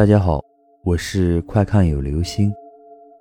[0.00, 0.42] 大家好，
[0.82, 2.50] 我是快看有流星。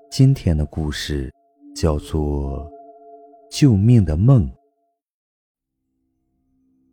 [0.10, 1.30] 今天的故事
[1.76, 2.72] 叫做
[3.52, 4.50] 《救命的梦》。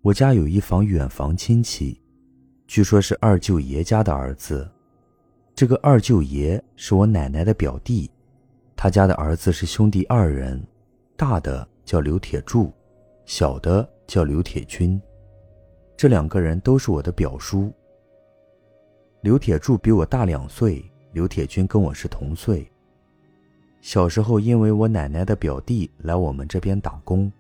[0.03, 2.03] 我家有一房远房亲戚，
[2.67, 4.69] 据说是二舅爷家的儿子。
[5.55, 8.11] 这个二舅爷是我奶奶的表弟，
[8.75, 10.61] 他家的儿子是兄弟二人，
[11.17, 12.73] 大的叫刘铁柱，
[13.25, 15.01] 小的叫刘铁军。
[15.97, 17.73] 这两个人都是我的表叔。
[19.27, 22.71] 刘铁柱比我大两岁，刘铁军跟我是同岁。
[23.81, 27.33] 小时候，因为我奶奶的表弟来我们这边打工，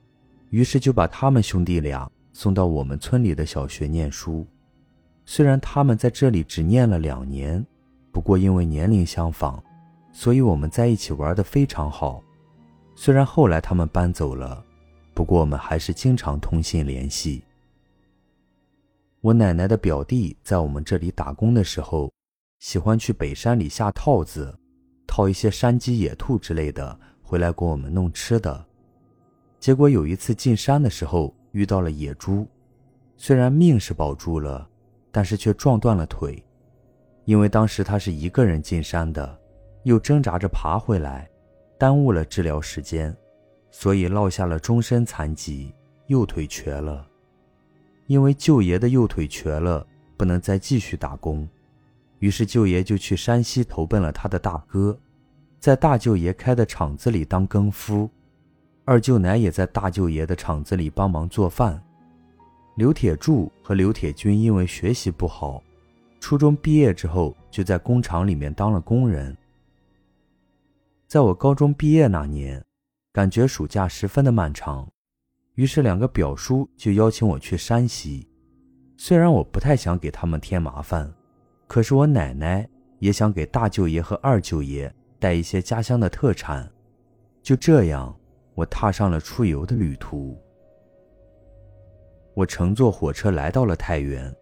[0.51, 4.45] 于是就把他们兄弟俩送到我们村里的小学念书。
[5.25, 7.65] 虽然他们在这里只念了两年，
[8.11, 9.63] 不过因为年龄相仿，
[10.11, 12.21] 所以我们在一起玩的非常好。
[12.97, 14.61] 虽然后来他们搬走了，
[15.15, 17.45] 不过我们还是经常通信联系。
[19.27, 22.13] 我奶奶的表弟在我们这里打工的时候，
[22.61, 24.57] 喜欢去北山里下套子，
[25.05, 28.65] 套一些山鸡、野兔之类的回来给我们弄吃的。
[29.59, 32.47] 结果有一次进山的时候遇到了野猪，
[33.17, 34.71] 虽然命是保住了，
[35.11, 36.41] 但是却撞断了腿。
[37.25, 39.37] 因为当时他是一个人进山的，
[39.83, 41.29] 又挣扎着爬回来，
[41.77, 43.13] 耽误了治疗时间，
[43.73, 45.75] 所以落下了终身残疾，
[46.07, 47.05] 右腿瘸了。
[48.07, 51.49] 因为舅爷的右腿瘸了，不能再继续打工，
[52.21, 54.99] 于是舅爷就去山西投奔了他的大哥，
[55.59, 58.09] 在大舅爷开的厂子里当更夫，
[58.85, 61.83] 二舅奶也在大舅爷的厂子里帮忙做饭。
[62.77, 65.63] 刘铁柱和刘铁军因为学习不好，
[66.21, 69.37] 初中毕业之后就在工厂里面当了工人。
[71.09, 72.63] 在我高中毕业那年，
[73.13, 74.87] 感觉暑假十分的漫长。
[75.57, 78.29] 于是，两个表叔就邀请我去山西。
[78.99, 81.11] 虽然我不太想给他们添麻烦，
[81.67, 82.69] 可是我奶奶
[82.99, 86.71] 也想给大舅爷和二舅爷带一些家乡的特产。
[87.43, 88.15] 就这样，
[88.55, 90.37] 我踏上了出游的旅途。
[92.35, 94.35] 我乘坐火车来到了太原，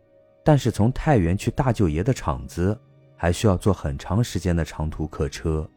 [0.45, 2.77] 但是从太原去大舅爷的厂子，
[3.17, 5.69] 还需要坐很长时间的长途客车。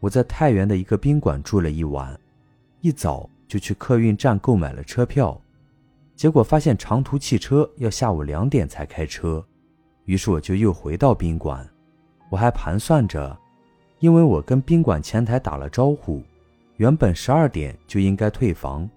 [0.00, 2.18] 我在太原的一个宾馆住了一晚，
[2.82, 3.28] 一早。
[3.48, 5.40] 就去客运站购买了车票，
[6.14, 9.44] 结果发现长途汽车要下午两点才开车，
[10.04, 11.66] 于是我就又回到宾馆。
[12.30, 13.36] 我还盘算着，
[14.00, 16.22] 因为我跟宾馆前台打了招呼，
[16.76, 18.88] 原本十二点就应该退房，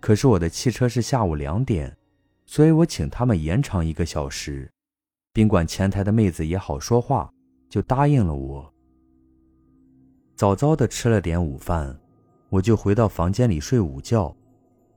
[0.00, 1.94] 可是我的汽车是下午两点，
[2.46, 4.68] 所以我请他们延长一个小时。
[5.32, 7.30] 宾馆前台的妹子也好说话，
[7.68, 8.72] 就答应了我。
[10.34, 12.00] 早早的吃了点午饭。
[12.50, 14.34] 我就回到房间里睡午觉，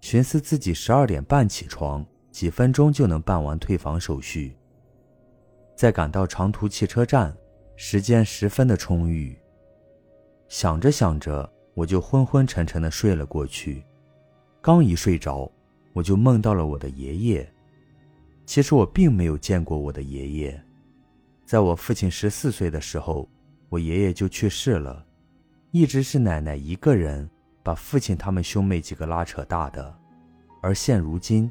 [0.02, 4.58] 寻思自己十二点半起床，几分钟就能办完退房手续。
[5.76, 7.36] 再赶到长途汽车站，
[7.76, 9.38] 时间十分的充裕。
[10.50, 13.84] 想着想着，我就昏昏沉沉的睡了过去。
[14.60, 15.52] 刚一睡着，
[15.94, 17.54] 我就梦到了我的爷爷。
[18.46, 20.64] 其实我并没有见过我的爷爷，
[21.46, 23.30] 在我父亲十四岁的时候，
[23.70, 25.06] 我爷爷就去世了，
[25.72, 27.30] 一直是奶奶一个人。
[27.64, 29.96] 把父亲他们兄妹几个拉扯大的，
[30.62, 31.50] 而现如今，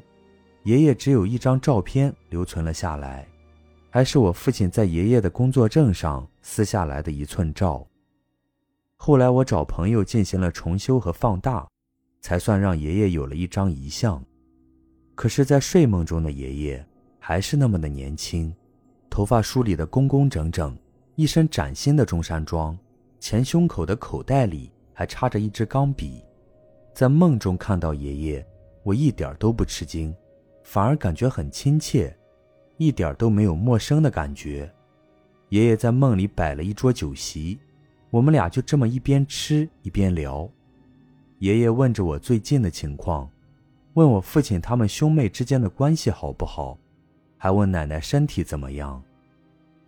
[0.63, 3.27] 爷爷只有一张照片留存了下来，
[3.89, 7.85] 还是我父亲在爷爷的工作证上撕下来的一寸照。
[8.95, 11.67] 后来我找朋友进行了重修和放大，
[12.21, 14.23] 才算让爷爷有了一张遗像。
[15.15, 16.85] 可是，在睡梦中的爷爷
[17.19, 18.55] 还是那么的年轻，
[19.09, 20.77] 头发梳理的工工整整，
[21.15, 22.77] 一身崭新的中山装，
[23.19, 24.71] 前胸口的口袋里。
[25.03, 26.23] 还插着一支钢笔，
[26.93, 28.47] 在梦中看到爷爷，
[28.83, 30.15] 我一点都不吃惊，
[30.63, 32.15] 反而感觉很亲切，
[32.77, 34.73] 一点都没有陌生的感觉。
[35.49, 37.59] 爷爷在梦里摆了一桌酒席，
[38.11, 40.49] 我们俩就这么一边吃一边聊。
[41.39, 43.29] 爷爷问着我最近的情况，
[43.95, 46.77] 问我父亲他们兄妹之间的关系好不好，
[47.37, 49.03] 还问奶奶身体怎么样，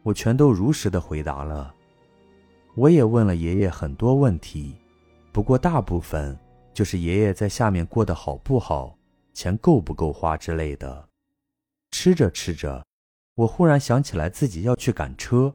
[0.04, 1.74] 我全都如实的回答了。
[2.76, 4.76] 我也问了爷爷很多问题。
[5.36, 6.40] 不过大部分
[6.74, 8.98] 就是爷爷在下面过得好不好，
[9.34, 11.10] 钱够不够花之类的。
[11.92, 12.82] 吃着吃着，
[13.36, 15.54] 我忽然想起来自己要去赶车，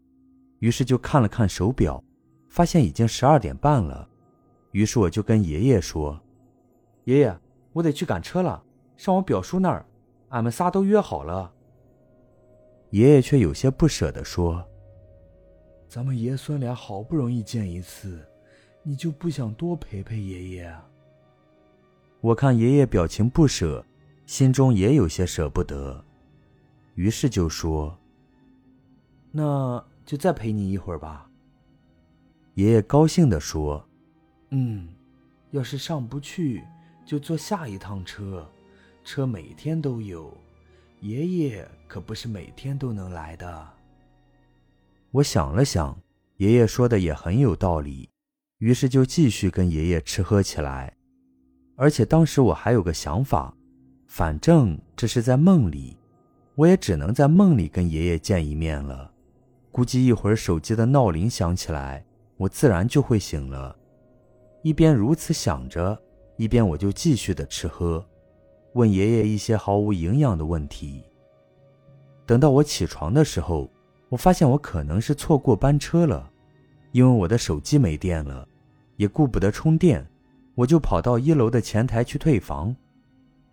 [0.58, 2.04] 于是就看了看手表，
[2.50, 4.06] 发现已经十二点半了。
[4.72, 6.20] 于是我就跟爷爷说
[7.04, 7.34] ：“爷爷，
[7.72, 8.62] 我得去赶车了，
[8.98, 9.86] 上我表叔那儿，
[10.28, 11.50] 俺们仨都约好了。”
[12.92, 14.62] 爷爷却有些不舍地说
[15.88, 18.22] ：“咱们爷孙俩好不容易见一次。”
[18.82, 20.74] 你就不想多陪陪爷爷？
[22.20, 23.84] 我看爷爷表情不舍，
[24.26, 26.04] 心中也有些舍不得，
[26.94, 27.96] 于是就说
[29.32, 31.30] ：“那就再陪你一会儿吧。
[32.54, 33.86] 爷爷高兴地说
[34.50, 34.88] ：“嗯，
[35.50, 36.62] 要是上不去，
[37.06, 38.46] 就坐下一趟车，
[39.04, 40.36] 车每天都有。
[41.00, 43.68] 爷爷可不是每天都能来的。”
[45.12, 45.98] 我想了想，
[46.36, 48.10] 爷爷说的也很有道理，
[48.60, 50.94] 于是就继续跟爷爷吃喝起来。
[51.76, 53.54] 而且当时我还有个想法，
[54.06, 55.96] 反正这是在梦里，
[56.54, 59.10] 我也只能在梦里跟爷爷见一面了。
[59.72, 62.04] 估计一会儿手机的闹铃响起来，
[62.36, 63.74] 我自然就会醒了。
[64.62, 65.98] 一边如此想着，
[66.36, 68.04] 一边我就继续的吃喝，
[68.74, 71.02] 问爷爷一些毫无营养的问题。
[72.26, 73.70] 等到我起床的时候，
[74.10, 76.30] 我发现我可能是错过班车了，
[76.92, 78.46] 因为我的手机没电了，
[79.00, 80.06] 也顾不得充电。
[80.54, 82.76] 我就跑到一楼的前台去退房，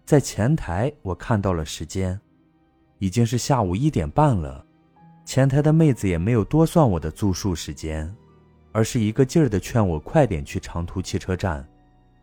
[0.03, 2.19] 在前台我看到了时间，
[2.99, 4.65] 已经是下午一点半了。
[5.23, 8.13] 前台的妹子也没有多算我的住宿时间，
[8.73, 11.65] 而是一个劲儿的劝我快点去长途汽车站，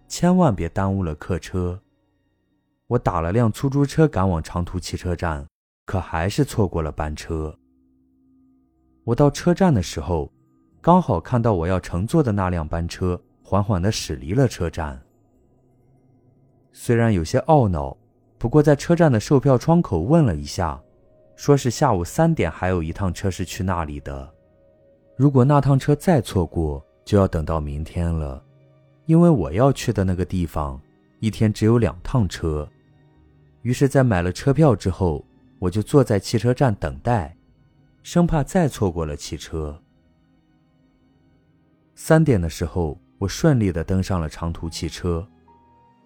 [0.07, 1.81] 千万别耽误了客车。
[2.89, 5.47] 我打了辆出租车赶往长途汽车站，
[5.87, 7.59] 可还是错过了班车。
[9.05, 10.31] 我到车站的时候，
[10.85, 13.19] 刚好看到我要乘坐的那辆班车。
[13.43, 15.01] 缓缓地驶离了车站。
[16.73, 17.97] 虽然有些懊恼，
[18.37, 20.79] 不过在车站的售票窗口问了一下，
[21.37, 24.31] 说是下午三点还有一趟车是去那里的。
[25.17, 28.43] 如果那趟车再错过，就要等到明天了。
[29.07, 30.81] 因为我要去的那个地方，
[31.21, 32.69] 一天只有两趟车。
[33.63, 35.25] 于是，在买了车票之后，
[35.59, 37.35] 我就坐在汽车站等待，
[38.03, 39.79] 生怕再错过了汽车。
[41.95, 42.99] 三点的时候。
[43.17, 45.27] 我顺利地登上了长途汽车，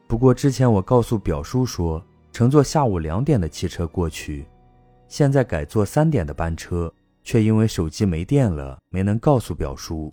[0.06, 4.46] 不过之前我告诉表叔说乘坐下午两点的汽车过去，
[5.08, 6.92] 现在改坐三点的班车，
[7.24, 10.12] 却因为手机没电了，没能告诉表叔，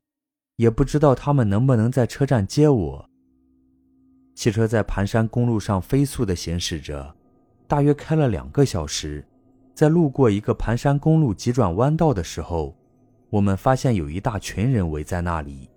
[0.56, 3.10] 也不知道他们能不能在车站接我。
[4.33, 7.13] 汽车在盘山公路上飞速地行驶着，
[7.68, 9.24] 大约开了两个小时，
[9.75, 12.75] 在路过一个盘山公路急转弯道的时候，
[13.30, 15.69] 我们发现有一大群人围在那里。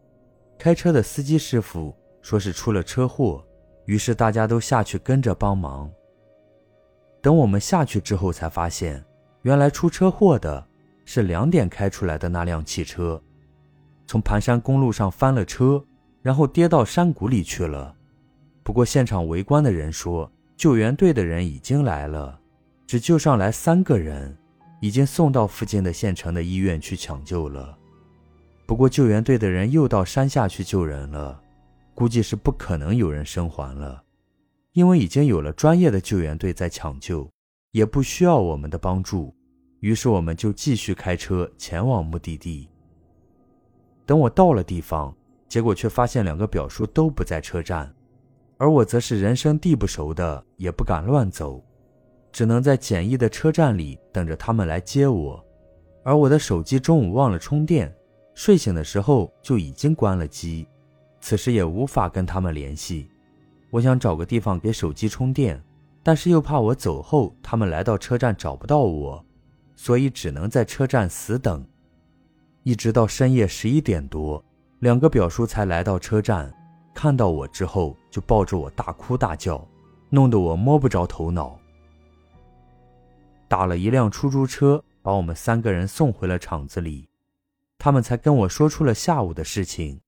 [0.59, 3.45] 开车的司机师傅说是出了车祸，
[3.87, 5.91] 于是大家都下去跟着帮忙。
[7.21, 9.05] 等我们下去之后，才发现
[9.43, 10.67] 原来出车祸的
[11.05, 13.21] 是两点开出来的那辆汽车，
[14.07, 15.83] 从盘山公路上翻了车，
[16.23, 17.95] 然后跌到山谷里去了。
[18.63, 22.39] 不过现场围观的人说，救援队的人已经来了，
[22.87, 24.37] 只救上来三个人，
[24.81, 27.77] 已经送到附近的县城的医院去抢救了。
[28.67, 31.41] 不过救援队的人又到山下去救人了，
[31.95, 34.03] 估计是不可能有人生还了，
[34.73, 37.29] 因为已经有了专业的救援队在抢救，
[37.73, 39.35] 也不需要我们的帮助。
[39.81, 42.69] 于是我们就继续开车前往目的地。
[44.05, 45.15] 等我到了地方，
[45.49, 47.95] 结果却发现两个表叔都不在车站，
[48.57, 51.65] 而我则是人生地不熟的，也不敢乱走，
[52.39, 55.45] 只能在简易的车站里等着他们来接我。
[56.05, 57.93] 而我的手机中午忘了充电。
[58.33, 60.65] 睡醒的时候就已经关了机，
[61.21, 63.09] 此时也无法跟他们联系。
[63.71, 65.61] 我想找个地方给手机充电，
[66.05, 69.27] 但是又怕我走后他们来到车站找不到我，
[69.75, 71.67] 所以只能在车站死等。
[72.63, 74.41] 一直到深夜十一点多，
[74.79, 76.55] 两个表叔才来到车站，
[76.95, 79.67] 看到我之后就抱着我大哭大叫，
[80.09, 81.59] 弄得我摸不着头脑。
[83.49, 87.09] 打了一辆出租车，把我们三个人送回了厂子里。
[87.79, 90.01] 他们才跟我说出了下午的事情，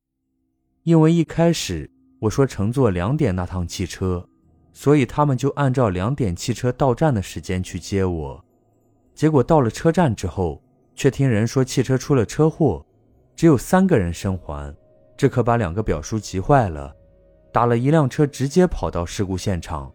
[0.82, 4.28] 因为一开始我说乘坐两点那趟汽车，
[4.72, 8.44] 所以他们就按照两点汽车到站的时间去接我。
[9.14, 10.62] 结果到了车站之后，
[10.94, 12.84] 却听人说汽车出了车祸，
[13.34, 14.74] 只有三个人生还，
[15.16, 16.94] 这可把两个表叔急坏了，
[17.52, 19.90] 打了一辆车直接跑到事故现场。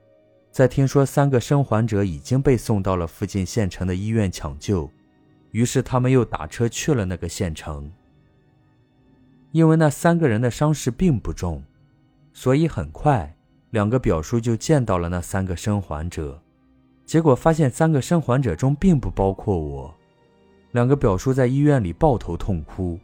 [0.56, 4.90] 在听说三个生还者已经被送到了附近县城的医院抢救。
[5.52, 7.92] 于是他们又打车去了那个县城。
[9.52, 11.62] 因为那三个人的伤势并不重，
[12.32, 13.36] 所以很快
[13.72, 16.42] 两个表叔就见到了那三个生还者。
[17.06, 19.94] 结果发现三个生还者中并不包括我。
[20.72, 22.98] 两个表叔在医院里抱头痛哭，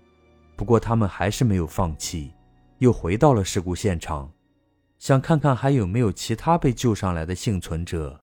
[0.55, 2.31] 不过他们还是没有放弃，
[2.77, 4.31] 又回到了事故现场，
[5.01, 8.21] 想看看还有没有其他被救上来的幸存者。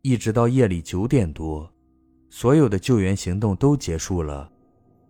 [0.00, 1.70] 一直到夜里九点多。
[2.30, 4.50] 所有的救援行动都结束了，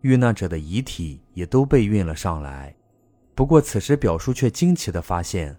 [0.00, 2.74] 遇难者的遗体也都被运了上来。
[3.36, 5.56] 不过此时表叔却惊奇地发现，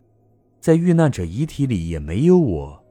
[0.60, 2.84] 在遇难者遗体里也没有我，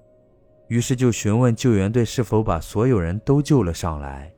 [0.69, 4.33] 于是就询问救援队是否把所有人都救了上来。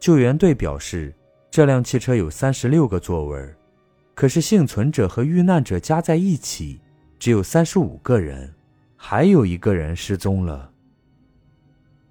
[0.00, 1.14] 救援队表示，
[1.50, 3.54] 这辆汽车有三十六个座位，
[4.14, 6.80] 可是幸存者和遇难者加在一起
[7.18, 8.54] 只有三十五个人，
[8.96, 10.70] 还有一个人失踪了。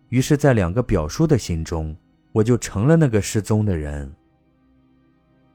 [0.09, 1.95] 于是，在两个表叔的心中，
[2.31, 4.13] 我就成了那个失踪的人。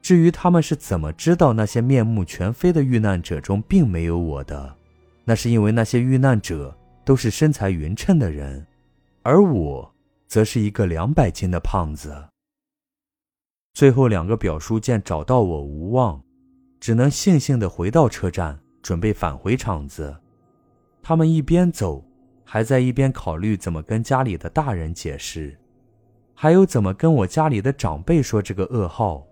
[0.01, 4.75] 至于他们是怎么知道那些面目全非的遇难者中并没有我的，
[5.23, 6.75] 那是因为那些遇难者
[7.05, 8.65] 都是身材匀称的人，
[9.23, 9.93] 而我。
[10.29, 12.15] 则是一个两百斤的胖子。
[13.73, 16.21] 最后两个表叔见找到我无望，
[16.79, 20.15] 只能悻悻地回到车站，准备返回厂子。
[21.01, 22.03] 他们一边走，
[22.43, 25.57] 还在一边考虑怎么跟家里的大人解释，
[26.33, 29.25] 还有怎么跟我家里的长辈说这个噩耗。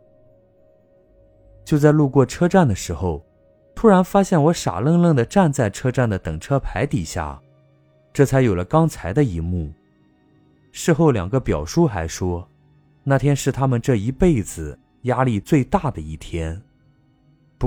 [1.63, 3.25] 就在路过车站的时候，
[3.75, 7.39] 突然发现我傻愣愣地站在车站的等车牌底下，
[8.13, 9.71] 这才有了刚才的一幕。
[10.71, 12.47] 事后，两个表叔还说，
[13.03, 16.61] 那天是他们这一辈子压力最大的一天。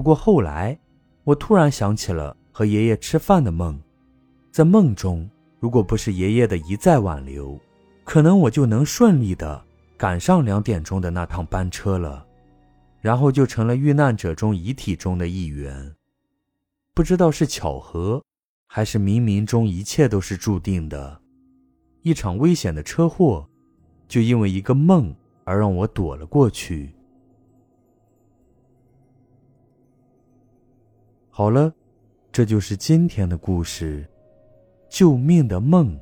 [0.00, 0.78] 不过后来，
[1.24, 3.78] 我突然想起了和爷爷吃饭的梦，
[4.50, 5.28] 在梦中，
[5.58, 7.60] 如果不是爷爷的一再挽留，
[8.02, 9.62] 可能我就能顺利的
[9.98, 12.26] 赶上两点钟的那趟班车了，
[13.02, 15.94] 然后就成了遇难者中遗体中的一员。
[16.94, 18.24] 不知道是巧合，
[18.68, 21.20] 还是冥冥中一切都是注定的。
[22.00, 23.46] 一场危险的车祸，
[24.08, 25.14] 就因为一个梦
[25.44, 26.94] 而让我躲了过去。
[31.40, 31.72] 好了，
[32.30, 34.06] 这就是今天的故事，
[34.90, 35.98] 救命的梦。